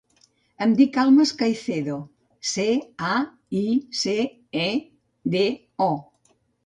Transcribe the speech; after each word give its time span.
Em 0.65 0.71
dic 0.77 0.95
Almas 1.01 1.33
Caicedo: 1.41 1.97
ce, 2.53 2.65
a, 3.09 3.13
i, 3.63 3.65
ce, 4.01 4.17
e, 4.67 4.69
de, 5.37 5.45
o. 5.91 5.93